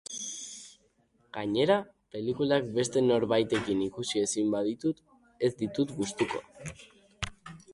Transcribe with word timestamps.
Gainera, 1.37 1.75
pelikulak 2.15 2.71
beste 2.77 3.03
norbaitekin 3.09 3.83
ikusi 3.89 4.23
ezin 4.25 4.49
baditut, 4.57 5.05
ez 5.49 5.51
ditut 5.61 5.95
gustuko. 6.01 6.43